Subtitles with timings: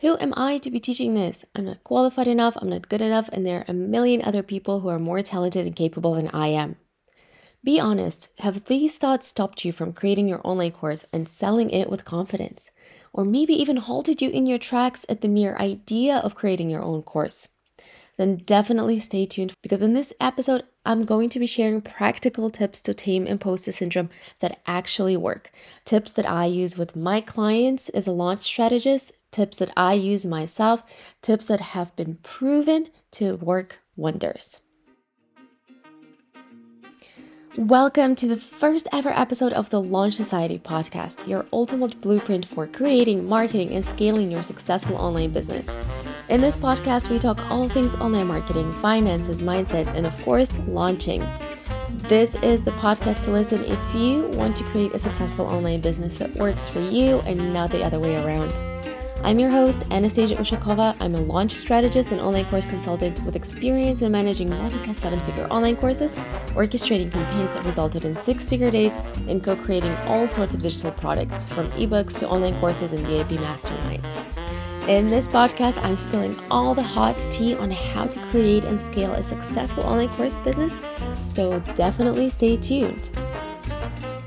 [0.00, 1.44] Who am I to be teaching this?
[1.54, 4.80] I'm not qualified enough, I'm not good enough, and there are a million other people
[4.80, 6.76] who are more talented and capable than I am.
[7.62, 11.90] Be honest, have these thoughts stopped you from creating your online course and selling it
[11.90, 12.70] with confidence?
[13.12, 16.82] Or maybe even halted you in your tracks at the mere idea of creating your
[16.82, 17.48] own course?
[18.16, 22.80] Then definitely stay tuned because in this episode, I'm going to be sharing practical tips
[22.82, 24.08] to tame imposter syndrome
[24.38, 25.50] that actually work.
[25.84, 30.26] Tips that I use with my clients as a launch strategist, tips that I use
[30.26, 30.82] myself,
[31.22, 34.60] tips that have been proven to work wonders.
[37.56, 42.66] Welcome to the first ever episode of the Launch Society podcast, your ultimate blueprint for
[42.66, 45.74] creating, marketing, and scaling your successful online business.
[46.28, 51.26] In this podcast, we talk all things online marketing, finances, mindset, and of course, launching.
[52.04, 56.18] This is the podcast to listen if you want to create a successful online business
[56.18, 58.52] that works for you and not the other way around.
[59.22, 60.96] I'm your host, Anastasia Ushakova.
[60.98, 65.46] I'm a launch strategist and online course consultant with experience in managing multiple seven figure
[65.50, 66.14] online courses,
[66.54, 68.96] orchestrating campaigns that resulted in six figure days,
[69.28, 73.38] and co creating all sorts of digital products from ebooks to online courses and VIP
[73.40, 74.16] masterminds.
[74.88, 79.12] In this podcast, I'm spilling all the hot tea on how to create and scale
[79.12, 80.78] a successful online course business,
[81.12, 83.10] so definitely stay tuned.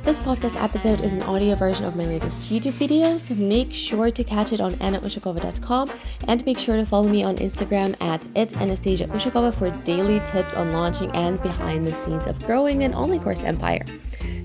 [0.04, 4.12] This podcast episode is an audio version of my latest YouTube video, so make sure
[4.12, 5.90] to catch it on annaushakova.com
[6.28, 10.56] and make sure to follow me on Instagram at it's Anastasia Ushakova for daily tips
[10.56, 13.86] on launching and behind the scenes of growing an online course empire.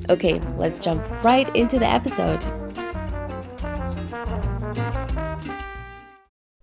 [0.08, 2.44] Okay, let's jump right into the episode.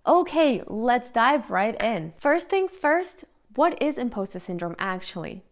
[0.06, 2.14] Okay, let's dive right in.
[2.16, 5.44] First things first, what is imposter syndrome actually?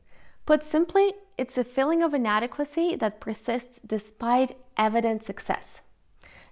[0.46, 5.80] Put simply, it's a feeling of inadequacy that persists despite evident success.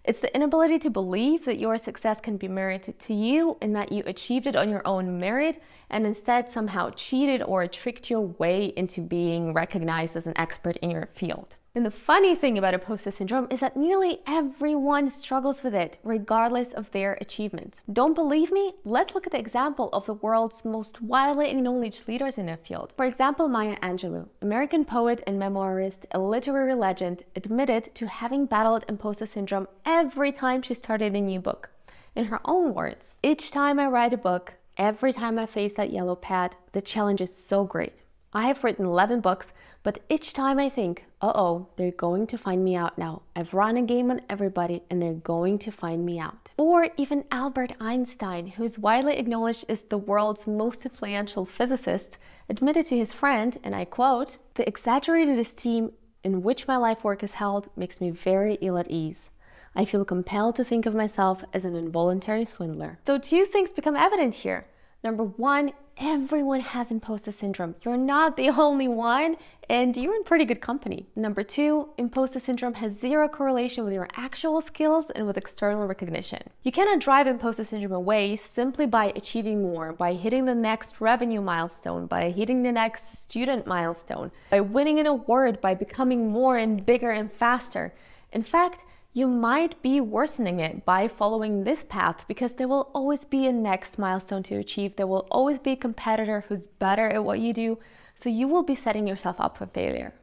[0.05, 3.93] It's the inability to believe that your success can be merited to you and that
[3.93, 8.73] you achieved it on your own merit and instead somehow cheated or tricked your way
[8.77, 11.57] into being recognized as an expert in your field.
[11.75, 16.75] And the funny thing about imposter syndrome is that nearly everyone struggles with it, regardless
[16.75, 17.81] of their achievements.
[17.91, 18.75] Don't believe me?
[18.85, 22.93] Let's look at the example of the world's most widely acknowledged leaders in their field.
[22.95, 28.85] For example, Maya Angelou, American poet and memoirist, a literary legend, admitted to having battled
[28.87, 31.71] imposter syndrome every time she started a new book.
[32.15, 35.91] In her own words, each time I write a book, every time I face that
[35.91, 38.03] yellow pad, the challenge is so great.
[38.35, 39.53] I have written 11 books
[39.83, 43.23] but each time I think, uh oh, they're going to find me out now.
[43.35, 46.51] I've run a game on everybody and they're going to find me out.
[46.57, 52.97] Or even Albert Einstein, who's widely acknowledged as the world's most influential physicist, admitted to
[52.97, 57.69] his friend, and I quote, The exaggerated esteem in which my life work is held
[57.77, 59.31] makes me very ill at ease.
[59.75, 62.99] I feel compelled to think of myself as an involuntary swindler.
[63.07, 64.67] So, two things become evident here.
[65.05, 67.75] Number one, everyone has imposter syndrome.
[67.83, 69.37] You're not the only one,
[69.69, 71.07] and you're in pretty good company.
[71.17, 76.41] Number two, imposter syndrome has zero correlation with your actual skills and with external recognition.
[76.63, 81.41] You cannot drive imposter syndrome away simply by achieving more, by hitting the next revenue
[81.41, 86.87] milestone, by hitting the next student milestone, by winning an award, by becoming more and
[86.87, 87.93] bigger and faster.
[88.33, 88.85] In fact,
[89.15, 93.53] you might be worsening it by following this path because there will always be a
[93.53, 94.97] next milestone to achieve.
[94.97, 97.79] There will always be a competitor who's better at what you do.
[98.15, 100.15] So you will be setting yourself up for failure.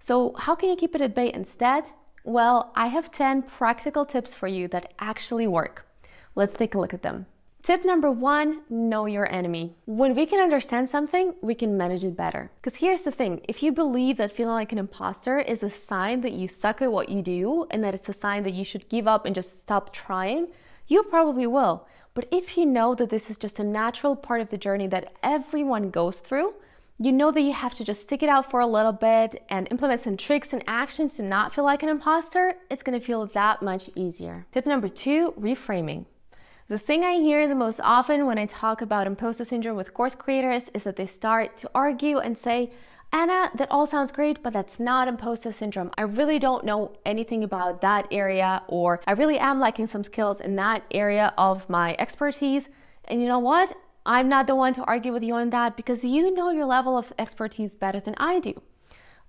[0.00, 1.90] So, how can you keep it at bay instead?
[2.24, 5.86] Well, I have 10 practical tips for you that actually work.
[6.34, 7.26] Let's take a look at them.
[7.64, 9.74] Tip number one know your enemy.
[9.86, 12.50] When we can understand something, we can manage it better.
[12.60, 16.20] Because here's the thing if you believe that feeling like an imposter is a sign
[16.20, 18.90] that you suck at what you do and that it's a sign that you should
[18.90, 20.48] give up and just stop trying,
[20.88, 21.88] you probably will.
[22.12, 25.14] But if you know that this is just a natural part of the journey that
[25.22, 26.52] everyone goes through,
[26.98, 29.68] you know that you have to just stick it out for a little bit and
[29.70, 33.62] implement some tricks and actions to not feel like an imposter, it's gonna feel that
[33.62, 34.44] much easier.
[34.52, 36.04] Tip number two reframing.
[36.66, 40.14] The thing I hear the most often when I talk about imposter syndrome with course
[40.14, 42.70] creators is that they start to argue and say,
[43.12, 45.90] Anna, that all sounds great, but that's not imposter syndrome.
[45.98, 50.40] I really don't know anything about that area, or I really am lacking some skills
[50.40, 52.70] in that area of my expertise.
[53.04, 53.76] And you know what?
[54.06, 56.96] I'm not the one to argue with you on that because you know your level
[56.96, 58.62] of expertise better than I do.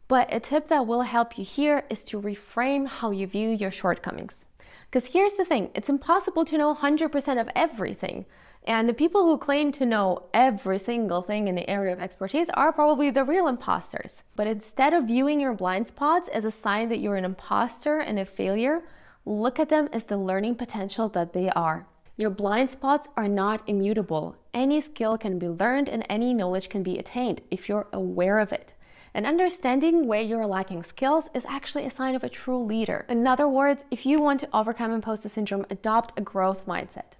[0.07, 3.72] But a tip that will help you here is to reframe how you view your
[3.72, 4.46] shortcomings.
[4.86, 8.25] Because here's the thing it's impossible to know 100% of everything.
[8.68, 12.50] And the people who claim to know every single thing in the area of expertise
[12.52, 14.24] are probably the real imposters.
[14.36, 18.19] But instead of viewing your blind spots as a sign that you're an imposter and
[18.19, 18.84] a failure,
[19.25, 21.88] look at them as the learning potential that they are.
[22.16, 24.36] Your blind spots are not immutable.
[24.54, 28.54] Any skill can be learned and any knowledge can be attained if you're aware of
[28.54, 28.75] it.
[29.15, 33.06] And understanding where you're lacking skills is actually a sign of a true leader.
[33.07, 37.13] In other words, if you want to overcome imposter syndrome, adopt a growth mindset.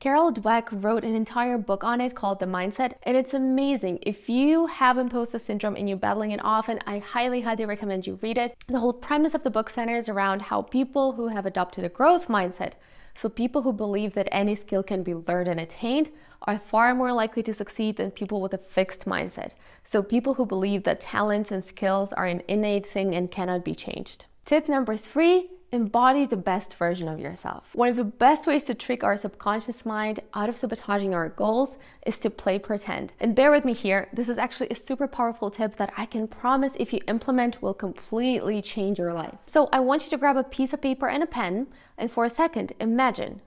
[0.00, 4.00] Carol Dweck wrote an entire book on it called The Mindset, and it's amazing.
[4.02, 8.18] If you have imposter syndrome and you're battling it often, I highly, highly recommend you
[8.20, 8.52] read it.
[8.66, 12.26] The whole premise of the book centers around how people who have adopted a growth
[12.26, 12.72] mindset,
[13.16, 16.10] so people who believe that any skill can be learned and attained,
[16.42, 19.54] are far more likely to succeed than people with a fixed mindset.
[19.82, 23.74] So, people who believe that talents and skills are an innate thing and cannot be
[23.74, 24.26] changed.
[24.44, 27.74] Tip number three embody the best version of yourself.
[27.74, 31.76] One of the best ways to trick our subconscious mind out of sabotaging our goals
[32.04, 33.12] is to play pretend.
[33.20, 36.26] And bear with me here, this is actually a super powerful tip that I can
[36.26, 39.36] promise if you implement will completely change your life.
[39.46, 42.24] So I want you to grab a piece of paper and a pen, and for
[42.24, 43.40] a second, imagine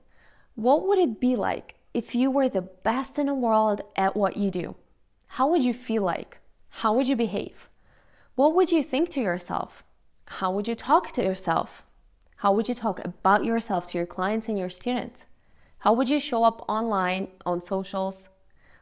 [0.56, 4.38] what would it be like if you were the best in the world at what
[4.38, 4.76] you do,
[5.28, 6.40] how would you feel like?
[6.70, 7.70] How would you behave?
[8.36, 9.84] What would you think to yourself?
[10.26, 11.84] How would you talk to yourself?
[12.40, 15.26] How would you talk about yourself to your clients and your students?
[15.80, 18.30] How would you show up online, on socials?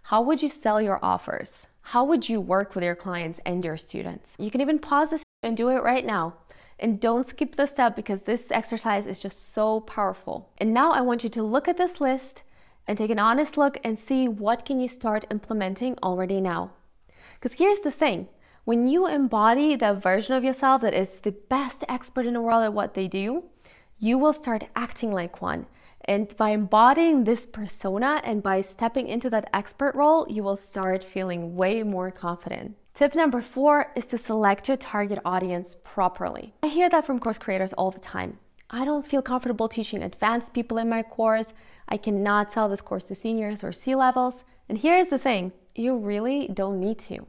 [0.03, 1.65] How would you sell your offers?
[1.81, 4.35] How would you work with your clients and your students?
[4.37, 6.35] You can even pause this and do it right now.
[6.77, 10.51] And don't skip this step because this exercise is just so powerful.
[10.59, 12.43] And now I want you to look at this list
[12.87, 16.73] and take an honest look and see what can you start implementing already now.
[17.33, 18.27] Because here's the thing,
[18.67, 22.65] when you embody that version of yourself that is the best expert in the world
[22.65, 23.41] at what they do,
[23.97, 25.65] you will start acting like one.
[26.03, 31.01] And by embodying this persona and by stepping into that expert role, you will start
[31.01, 32.75] feeling way more confident.
[32.93, 36.53] Tip number four is to select your target audience properly.
[36.61, 38.37] I hear that from course creators all the time.
[38.69, 41.53] I don't feel comfortable teaching advanced people in my course.
[41.87, 44.43] I cannot sell this course to seniors or C levels.
[44.67, 47.27] And here's the thing you really don't need to.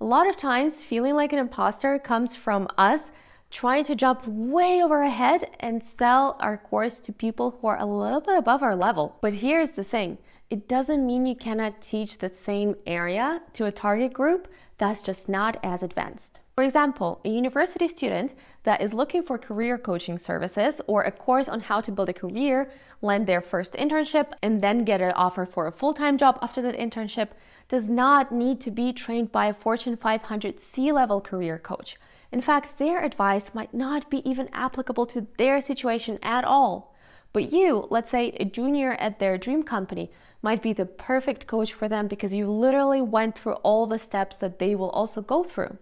[0.00, 3.10] A lot of times, feeling like an imposter comes from us
[3.50, 7.80] trying to jump way over our head and sell our course to people who are
[7.80, 9.16] a little bit above our level.
[9.20, 10.18] But here's the thing
[10.50, 14.46] it doesn't mean you cannot teach the same area to a target group
[14.78, 16.42] that's just not as advanced.
[16.58, 18.34] For example, a university student
[18.64, 22.12] that is looking for career coaching services or a course on how to build a
[22.12, 22.68] career,
[23.00, 26.60] land their first internship, and then get an offer for a full time job after
[26.62, 27.28] that internship
[27.68, 31.96] does not need to be trained by a Fortune 500 C level career coach.
[32.32, 36.92] In fact, their advice might not be even applicable to their situation at all.
[37.32, 40.10] But you, let's say a junior at their dream company,
[40.42, 44.36] might be the perfect coach for them because you literally went through all the steps
[44.38, 45.78] that they will also go through.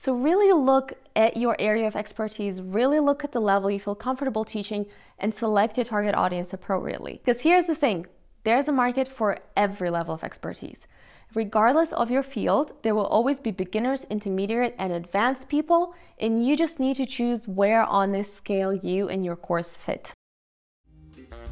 [0.00, 3.96] So, really look at your area of expertise, really look at the level you feel
[3.96, 4.86] comfortable teaching,
[5.18, 7.14] and select your target audience appropriately.
[7.14, 8.06] Because here's the thing
[8.44, 10.86] there's a market for every level of expertise.
[11.34, 16.56] Regardless of your field, there will always be beginners, intermediate, and advanced people, and you
[16.56, 20.12] just need to choose where on this scale you and your course fit.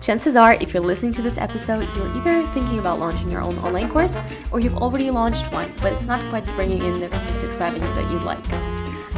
[0.00, 3.58] Chances are, if you're listening to this episode, you're either thinking about launching your own
[3.58, 4.16] online course
[4.52, 8.10] or you've already launched one, but it's not quite bringing in the consistent revenue that
[8.10, 8.75] you'd like.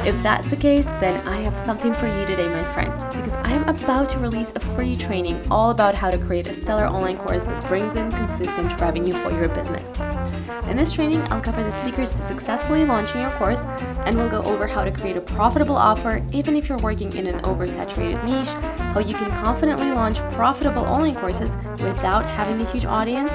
[0.08, 3.68] If that's the case, then I have something for you today, my friend, because I'm
[3.68, 7.44] about to release a free training all about how to create a stellar online course
[7.44, 10.00] that brings in consistent revenue for your business.
[10.66, 13.64] In this training, I'll cover the secrets to successfully launching your course,
[14.06, 17.26] and we'll go over how to create a profitable offer even if you're working in
[17.26, 18.48] an oversaturated niche,
[18.94, 23.32] how you can confidently launch profitable online courses without having a huge audience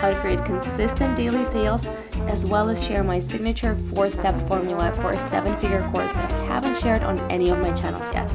[0.00, 1.86] how to create consistent daily sales,
[2.28, 6.32] as well as share my signature four step formula for a seven figure course that
[6.32, 8.28] I haven't shared on any of my channels yet.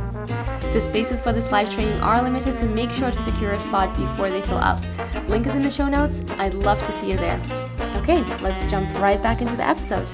[0.73, 3.95] The spaces for this live training are limited, so make sure to secure a spot
[3.97, 4.81] before they fill up.
[5.27, 6.23] Link is in the show notes.
[6.37, 7.41] I'd love to see you there.
[7.97, 10.11] Okay, let's jump right back into the episode.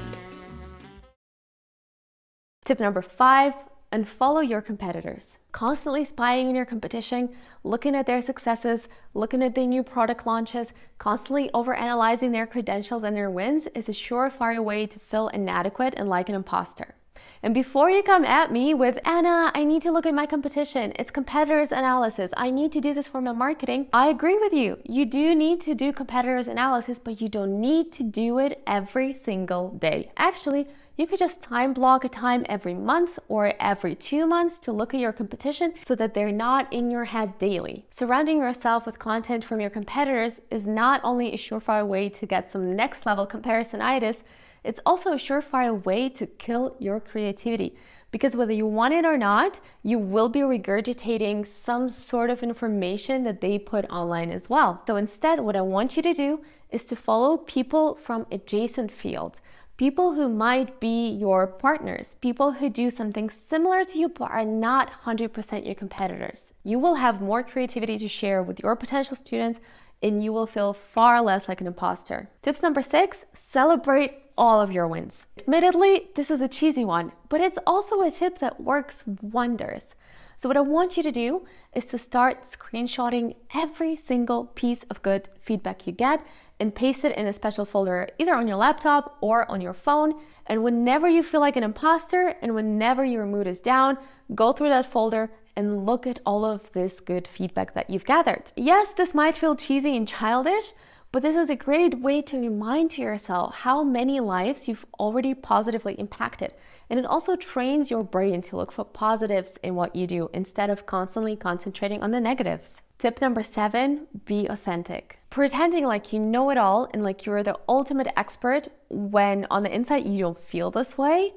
[2.66, 3.54] Tip number five
[3.92, 5.40] and follow your competitors.
[5.52, 7.30] Constantly spying on your competition,
[7.64, 13.16] looking at their successes, looking at their new product launches, constantly overanalyzing their credentials and
[13.16, 16.96] their wins is a surefire way to feel inadequate and like an imposter.
[17.44, 20.94] And before you come at me with, Anna, I need to look at my competition,
[20.98, 24.80] it's competitors analysis, I need to do this for my marketing, I agree with you.
[24.84, 29.14] You do need to do competitors analysis, but you don't need to do it every
[29.14, 30.12] single day.
[30.18, 30.68] Actually,
[30.98, 34.96] you could just time block a time every month or every two months to look
[34.96, 37.86] at your competition so that they're not in your head daily.
[37.92, 42.50] Surrounding yourself with content from your competitors is not only a surefire way to get
[42.50, 44.24] some next level comparisonitis,
[44.64, 47.78] it's also a surefire way to kill your creativity
[48.10, 53.24] Because whether you want it or not, you will be regurgitating some sort of information
[53.24, 54.82] that they put online as well.
[54.88, 59.42] So instead, what I want you to do is to follow people from adjacent fields,
[59.78, 64.44] people who might be your partners, people who do something similar to you but are
[64.44, 66.52] not 100% your competitors.
[66.64, 69.60] You will have more creativity to share with your potential students
[70.02, 72.30] and you will feel far less like an imposter.
[72.42, 75.26] Tips number six celebrate all of your wins.
[75.40, 79.96] Admittedly, this is a cheesy one, but it's also a tip that works wonders.
[80.40, 85.02] So, what I want you to do is to start screenshotting every single piece of
[85.02, 86.24] good feedback you get
[86.60, 90.20] and paste it in a special folder, either on your laptop or on your phone.
[90.48, 93.98] And whenever you feel like an imposter and whenever your mood is down,
[94.34, 98.52] go through that folder and look at all of this good feedback that you've gathered.
[98.56, 100.72] Yes, this might feel cheesy and childish,
[101.12, 105.34] but this is a great way to remind to yourself how many lives you've already
[105.34, 106.54] positively impacted.
[106.90, 110.70] And it also trains your brain to look for positives in what you do instead
[110.70, 112.82] of constantly concentrating on the negatives.
[112.98, 115.20] Tip number seven be authentic.
[115.30, 119.74] Pretending like you know it all and like you're the ultimate expert when on the
[119.74, 121.34] inside you don't feel this way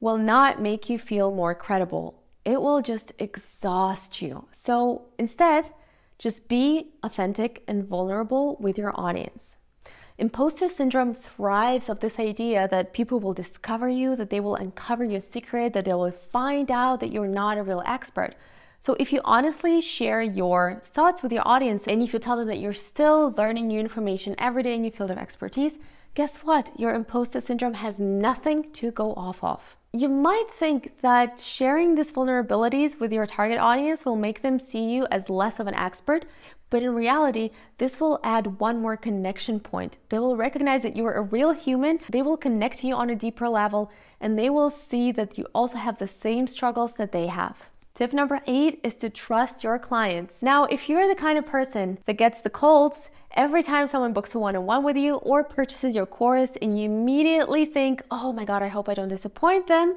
[0.00, 4.46] will not make you feel more credible it will just exhaust you.
[4.50, 5.70] So instead,
[6.24, 9.58] just be authentic and vulnerable with your audience.
[10.16, 15.04] Imposter syndrome thrives of this idea that people will discover you, that they will uncover
[15.04, 18.36] your secret, that they will find out that you're not a real expert.
[18.80, 22.48] So if you honestly share your thoughts with your audience and if you tell them
[22.48, 25.76] that you're still learning new information every day in your field of expertise,
[26.14, 26.70] guess what?
[26.78, 29.76] Your imposter syndrome has nothing to go off of.
[29.92, 34.84] You might think that sharing these vulnerabilities with your target audience will make them see
[34.92, 36.24] you as less of an expert,
[36.70, 39.98] but in reality, this will add one more connection point.
[40.08, 43.10] They will recognize that you are a real human, they will connect to you on
[43.10, 47.12] a deeper level, and they will see that you also have the same struggles that
[47.12, 47.70] they have.
[47.94, 50.42] Tip number eight is to trust your clients.
[50.42, 54.34] Now, if you're the kind of person that gets the colds every time someone books
[54.34, 58.32] a one on one with you or purchases your course and you immediately think, oh
[58.32, 59.96] my God, I hope I don't disappoint them,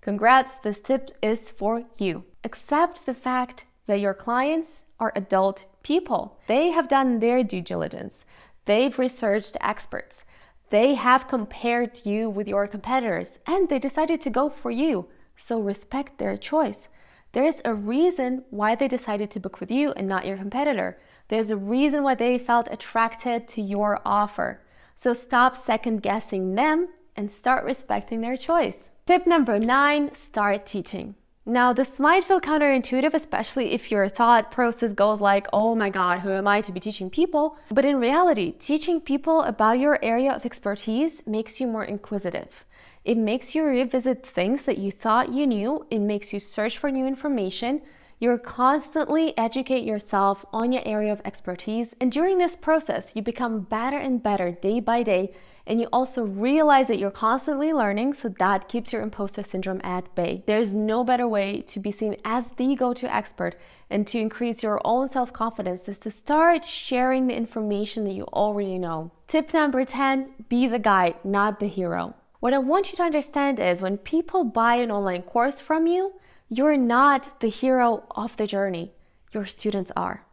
[0.00, 2.24] congrats, this tip is for you.
[2.44, 6.38] Accept the fact that your clients are adult people.
[6.46, 8.24] They have done their due diligence,
[8.64, 10.24] they've researched experts,
[10.70, 15.08] they have compared you with your competitors, and they decided to go for you.
[15.36, 16.88] So respect their choice.
[17.32, 20.98] There's a reason why they decided to book with you and not your competitor.
[21.28, 24.62] There's a reason why they felt attracted to your offer.
[24.94, 28.90] So stop second guessing them and start respecting their choice.
[29.06, 31.14] Tip number nine start teaching.
[31.48, 36.18] Now, this might feel counterintuitive, especially if your thought process goes like, oh my God,
[36.18, 37.56] who am I to be teaching people?
[37.70, 42.64] But in reality, teaching people about your area of expertise makes you more inquisitive.
[43.04, 46.90] It makes you revisit things that you thought you knew, it makes you search for
[46.90, 47.80] new information,
[48.18, 53.60] you constantly educate yourself on your area of expertise, and during this process, you become
[53.60, 55.34] better and better day by day,
[55.66, 60.14] and you also realize that you're constantly learning, so that keeps your imposter syndrome at
[60.14, 60.42] bay.
[60.46, 63.56] There's no better way to be seen as the go to expert
[63.90, 68.24] and to increase your own self confidence is to start sharing the information that you
[68.32, 69.10] already know.
[69.28, 72.14] Tip number 10 be the guide, not the hero.
[72.40, 76.12] What I want you to understand is when people buy an online course from you,
[76.48, 78.92] you're not the hero of the journey,
[79.32, 80.24] your students are.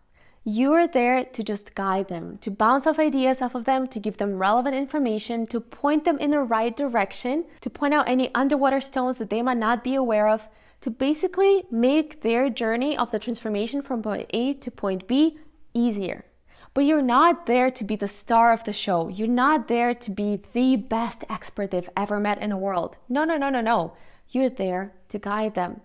[0.44, 4.00] You are there to just guide them, to bounce off ideas off of them, to
[4.00, 8.30] give them relevant information, to point them in the right direction, to point out any
[8.36, 10.48] underwater stones that they might not be aware of,
[10.82, 15.40] to basically make their journey of the transformation from point A to point B
[15.74, 16.26] easier.
[16.74, 19.08] But you're not there to be the star of the show.
[19.08, 22.98] You're not there to be the best expert they've ever met in the world.
[23.08, 23.94] No, no, no, no, no.
[24.30, 25.82] You're there to guide them.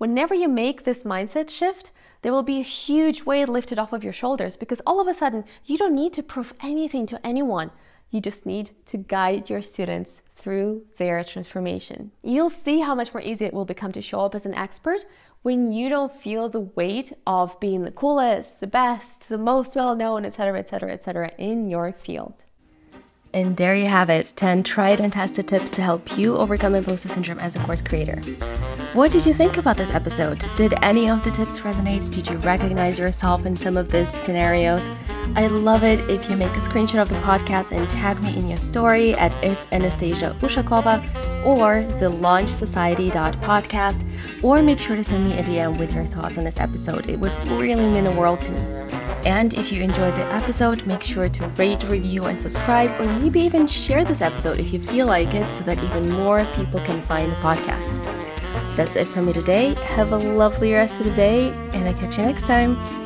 [0.00, 1.90] Whenever you make this mindset shift,
[2.22, 5.12] there will be a huge weight lifted off of your shoulders because all of a
[5.12, 7.70] sudden you don't need to prove anything to anyone.
[8.08, 12.12] You just need to guide your students through their transformation.
[12.22, 15.04] You'll see how much more easy it will become to show up as an expert
[15.42, 19.94] when you don't feel the weight of being the coolest, the best, the most well
[19.94, 22.44] known, etc., etc., etc., in your field.
[23.32, 27.08] And there you have it 10 tried and tested tips to help you overcome imposter
[27.08, 28.20] syndrome as a course creator.
[28.92, 30.44] What did you think about this episode?
[30.56, 32.12] Did any of the tips resonate?
[32.12, 34.88] Did you recognize yourself in some of these scenarios?
[35.36, 38.48] I love it if you make a screenshot of the podcast and tag me in
[38.48, 41.00] your story at it's Anastasia Ushakova
[41.46, 46.42] or the launchsociety.podcast or make sure to send me a DM with your thoughts on
[46.42, 47.08] this episode.
[47.08, 48.89] It would really mean the world to me.
[49.24, 53.40] And if you enjoyed the episode, make sure to rate, review, and subscribe, or maybe
[53.40, 57.02] even share this episode if you feel like it so that even more people can
[57.02, 57.96] find the podcast.
[58.76, 59.74] that's it for me today.
[59.96, 62.99] Have a lovely rest of the day, and I'll catch you next time.